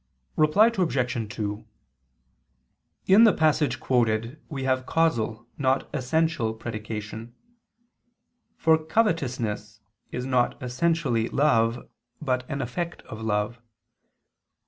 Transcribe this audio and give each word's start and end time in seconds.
Reply 0.35 0.71
Obj. 0.75 1.27
2: 1.29 1.63
In 3.05 3.23
the 3.23 3.33
passage 3.33 3.79
quoted 3.79 4.41
we 4.49 4.63
have 4.63 4.87
causal, 4.87 5.45
not 5.59 5.87
essential 5.93 6.55
predication: 6.55 7.35
for 8.57 8.83
covetousness 8.83 9.79
is 10.11 10.25
not 10.25 10.59
essentially 10.59 11.29
love, 11.29 11.87
but 12.19 12.49
an 12.49 12.63
effect 12.63 13.03
of 13.03 13.21
love. 13.21 13.61